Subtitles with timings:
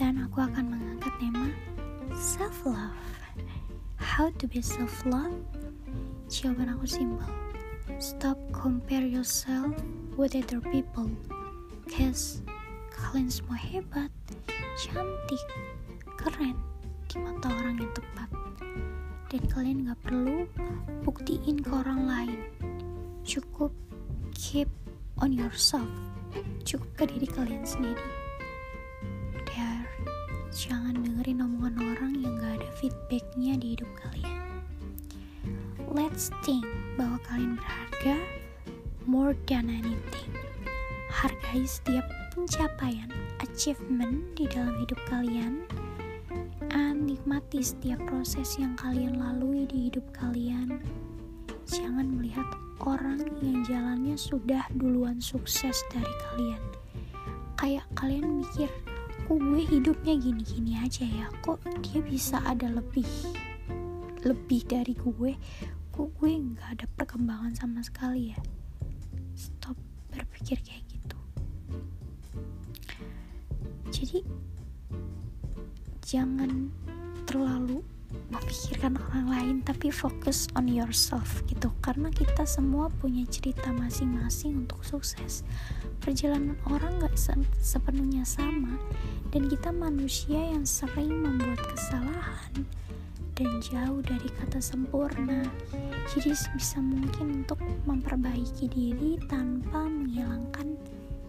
[0.00, 1.52] dan aku akan mengangkat tema
[2.16, 2.96] self love.
[4.00, 5.36] How to be self love?
[6.32, 7.28] Jawaban aku simpel.
[8.00, 9.76] Stop compare yourself
[10.16, 11.12] with other people.
[11.92, 12.40] Cause
[12.88, 14.08] kalian semua hebat,
[14.80, 15.44] cantik,
[16.16, 16.56] keren
[17.12, 18.28] di mata orang yang tepat.
[19.28, 20.48] Dan kalian gak perlu
[21.04, 22.40] buktiin ke orang lain.
[23.28, 23.72] Cukup
[24.32, 24.68] keep
[25.20, 25.88] on yourself.
[26.64, 28.21] Cukup ke diri kalian sendiri.
[30.52, 34.40] Jangan dengerin omongan orang yang gak ada feedbacknya di hidup kalian.
[35.88, 36.68] Let's think
[37.00, 38.16] bahwa kalian berharga
[39.08, 40.28] more than anything.
[41.08, 42.04] Hargai setiap
[42.36, 43.08] pencapaian,
[43.40, 45.64] achievement di dalam hidup kalian,
[46.72, 50.84] and nikmati setiap proses yang kalian lalui di hidup kalian.
[51.64, 52.44] Jangan melihat
[52.84, 56.62] orang yang jalannya sudah duluan sukses dari kalian.
[57.56, 58.68] Kayak kalian mikir,
[59.28, 63.06] kok gue hidupnya gini-gini aja ya, kok dia bisa ada lebih
[64.22, 65.32] lebih dari gue?
[65.92, 68.40] Kok gue nggak ada perkembangan sama sekali ya?
[69.36, 69.76] Stop
[70.12, 71.18] berpikir kayak gitu.
[73.92, 74.18] Jadi
[76.04, 76.68] jangan
[77.24, 77.80] terlalu
[78.32, 84.80] memikirkan orang lain tapi fokus on yourself gitu karena kita semua punya cerita masing-masing untuk
[84.82, 85.44] sukses
[86.00, 88.80] perjalanan orang gak se sepenuhnya sama
[89.32, 92.68] dan kita manusia yang sering membuat kesalahan
[93.32, 95.42] dan jauh dari kata sempurna.
[96.12, 100.76] Jadi sebisa mungkin untuk memperbaiki diri tanpa menghilangkan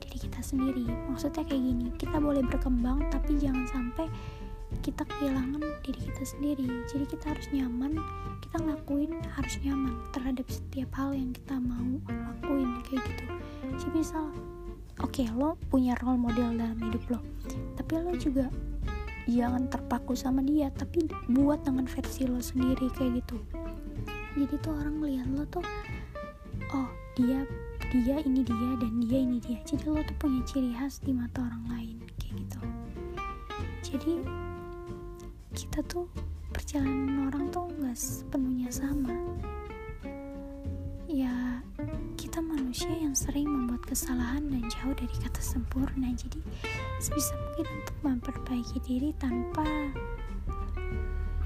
[0.00, 0.88] diri kita sendiri.
[1.12, 4.08] Maksudnya kayak gini, kita boleh berkembang tapi jangan sampai
[4.80, 6.66] kita kehilangan diri kita sendiri.
[6.90, 7.98] Jadi kita harus nyaman,
[8.44, 13.24] kita ngelakuin harus nyaman terhadap setiap hal yang kita mau lakuin kayak gitu.
[13.80, 14.30] Jadi misal,
[15.00, 17.20] oke okay, lo punya role model dalam hidup lo,
[17.74, 18.46] tapi lo juga
[19.30, 23.38] jangan terpaku sama dia tapi buat dengan versi lo sendiri kayak gitu
[24.34, 25.64] jadi tuh orang melihat lo tuh
[26.74, 27.46] oh dia
[27.90, 31.46] dia ini dia dan dia ini dia jadi lo tuh punya ciri khas di mata
[31.46, 32.60] orang lain kayak gitu
[33.86, 34.12] jadi
[35.50, 36.06] kita tuh
[36.54, 39.10] perjalanan orang tuh nggak sepenuhnya sama.
[41.10, 41.58] Ya
[42.14, 46.14] kita manusia yang sering membuat kesalahan dan jauh dari kata sempurna.
[46.14, 46.38] Jadi
[47.02, 49.66] sebisa mungkin untuk memperbaiki diri tanpa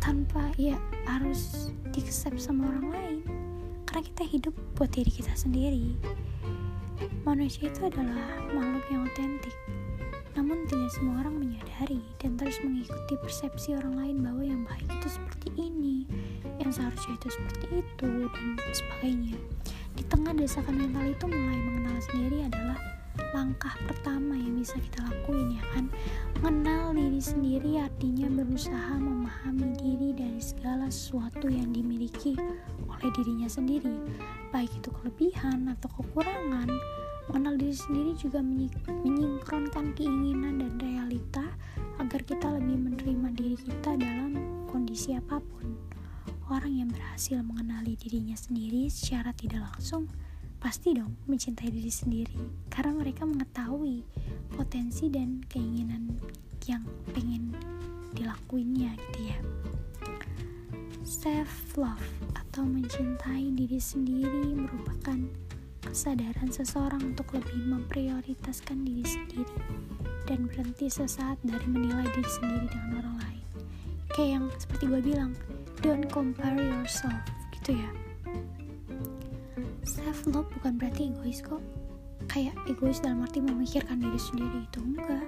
[0.00, 3.20] tanpa ya harus dikesep sama orang lain.
[3.84, 5.92] Karena kita hidup buat diri kita sendiri.
[7.28, 9.56] Manusia itu adalah makhluk yang otentik
[10.38, 15.08] namun tidak semua orang menyadari dan terus mengikuti persepsi orang lain bahwa yang baik itu
[15.18, 16.06] seperti ini
[16.62, 19.36] yang seharusnya itu seperti itu dan sebagainya.
[19.98, 22.78] Di tengah desakan mental itu mulai mengenal sendiri adalah
[23.34, 25.86] langkah pertama yang bisa kita lakuin ya kan?
[26.40, 32.38] Mengenal diri sendiri artinya berusaha memahami diri dari segala sesuatu yang dimiliki
[32.86, 33.92] oleh dirinya sendiri.
[34.54, 36.70] Baik itu kelebihan atau kekurangan
[37.30, 41.46] mengenal diri sendiri juga menyingkronkan keinginan dan realita
[42.02, 44.34] agar kita lebih menerima diri kita dalam
[44.66, 45.78] kondisi apa pun.
[46.50, 50.10] Orang yang berhasil mengenali dirinya sendiri secara tidak langsung
[50.58, 54.02] pasti dong mencintai diri sendiri karena mereka mengetahui
[54.50, 56.18] potensi dan keinginan
[56.66, 56.82] yang
[57.14, 57.54] pengen
[58.18, 59.38] dilakuinnya gitu ya.
[61.06, 65.30] Self love atau mencintai diri sendiri merupakan
[65.90, 69.58] kesadaran seseorang untuk lebih memprioritaskan diri sendiri
[70.30, 73.44] dan berhenti sesaat dari menilai diri sendiri dengan orang lain.
[74.14, 75.34] Kayak yang seperti gue bilang
[75.82, 77.18] don't compare yourself
[77.58, 77.90] gitu ya.
[79.82, 81.58] Self love bukan berarti egois kok.
[82.30, 85.26] Kayak egois dalam arti memikirkan diri sendiri itu enggak.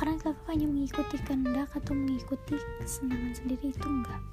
[0.00, 4.24] Karena kita hanya mengikuti kehendak atau mengikuti kesenangan sendiri itu enggak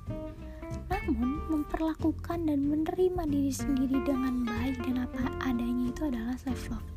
[0.89, 6.93] namun memperlakukan dan menerima diri sendiri dengan baik dan apa adanya itu adalah self love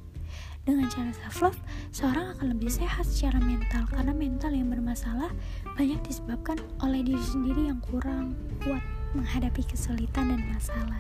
[0.67, 1.61] dengan cara self love,
[1.95, 5.31] seorang akan lebih sehat secara mental karena mental yang bermasalah
[5.79, 8.35] banyak disebabkan oleh diri sendiri yang kurang
[8.67, 8.83] kuat
[9.15, 10.99] menghadapi kesulitan dan masalah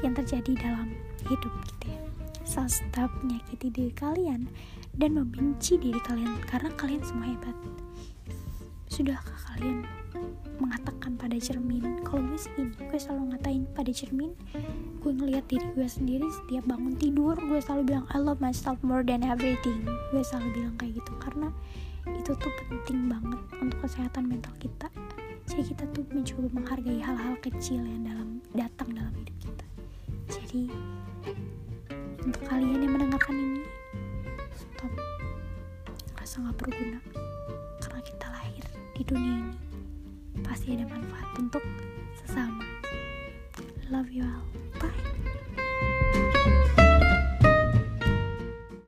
[0.00, 0.96] yang terjadi dalam
[1.28, 2.00] hidup gitu ya.
[2.48, 4.48] Stop menyakiti diri kalian
[4.96, 7.56] dan membenci diri kalian karena kalian semua hebat.
[8.88, 9.84] Sudahkah kalian
[10.58, 12.02] mengatakan pada cermin.
[12.02, 14.32] Kalau gue sih gini gue selalu ngatain pada cermin
[14.98, 19.06] gue ngeliat diri gue sendiri setiap bangun tidur gue selalu bilang I love myself more
[19.06, 19.86] than everything.
[20.10, 21.48] Gue selalu bilang kayak gitu karena
[22.08, 24.88] itu tuh penting banget untuk kesehatan mental kita.
[25.48, 29.66] Jadi kita tuh mencoba menghargai hal-hal kecil yang dalam datang dalam hidup kita.
[30.28, 30.62] Jadi
[32.26, 33.62] untuk kalian yang mendengarkan ini
[34.52, 34.92] stop.
[36.20, 37.00] Rasa nggak berguna.
[37.80, 39.67] Karena kita lahir di dunia ini
[40.46, 41.64] pasti ada manfaat untuk
[42.22, 42.64] sesama.
[43.88, 44.44] Love you all.
[44.78, 45.17] Bye.